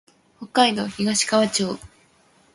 [0.39, 1.77] 北海道東川町